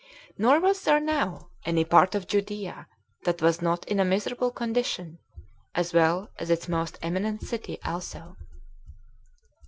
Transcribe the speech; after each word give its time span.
Nor 0.35 0.59
was 0.59 0.81
there 0.83 0.99
now 0.99 1.49
any 1.63 1.85
part 1.85 2.15
of 2.15 2.25
Judea 2.25 2.87
that 3.25 3.39
was 3.39 3.61
not 3.61 3.87
in 3.87 3.99
a 3.99 4.03
miserable 4.03 4.49
condition, 4.49 5.19
as 5.75 5.93
well 5.93 6.31
as 6.39 6.49
its 6.49 6.67
most 6.67 6.97
eminent 7.03 7.43
city 7.43 7.77
also. 7.85 8.35